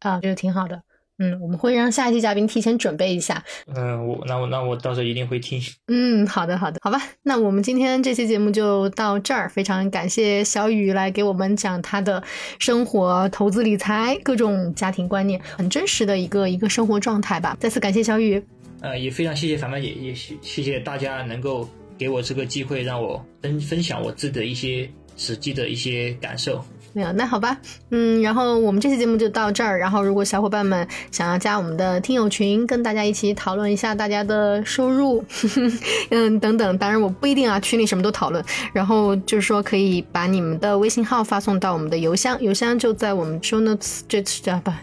[0.00, 0.82] 啊，这个挺好的。
[1.18, 3.44] 嗯，我们会让下一期嘉宾提前准备一下。
[3.74, 5.60] 嗯，我那我那我到时候一定会听。
[5.88, 7.00] 嗯，好的好的，好吧。
[7.22, 12.22] 那我们今天这期节目就到这儿，非常感谢小雨来给我们讲他的
[12.58, 17.56] 生活、投资理财、各种家庭观念，很真实的一个一个生活状态吧。
[17.60, 18.42] 再次感谢小雨。
[18.80, 26.64] 呃，也非常谢谢凡凡姐，也谢谢谢大家能够给我这个机会，让我分分享我自己的一些实际的一些感受。
[26.95, 27.57] 没有，那好吧，
[27.90, 29.78] 嗯，然后我们这期节目就到这儿。
[29.78, 35.24] 然后，如果小伙伴们想要加我们的听友群，跟大家一起讨论一下大家的收入，
[36.11, 38.45] 嗯，等等，当然我不一定啊，群里什么都讨论。
[38.72, 44.82] 然后就是说，可以把你们的微信号发送到我们的邮箱，邮箱就在我们 show notes 这这吧。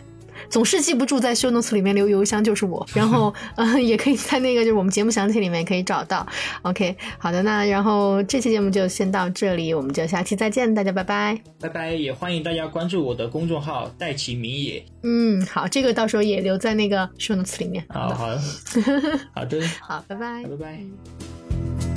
[0.50, 6.26] 总是记不住在修 notes 里面留邮箱就是我， 然后嗯，也可以在那个就是我们节目详情里面可以找到。
[6.62, 14.84] OK，好的，那然后这期节目就先到这里，我们就下期再见，大家拜拜，拜拜，也欢迎大家关注我的公众号戴奇明也。
[15.04, 17.84] 嗯，好，这个到时候也留在那个修 notes 里面。
[17.90, 18.42] 好好的，
[19.34, 21.89] 好的，好，拜拜，拜拜。